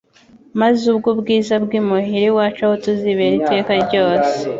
[0.59, 4.33] Maze ubwo ubwiza bw’imuhira iwacu aho tuzibera iteka ryose